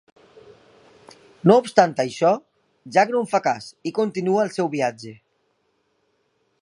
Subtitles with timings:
[1.51, 2.31] No obstant això,
[2.97, 5.13] Jack no en fa cas i continua el seu viatge.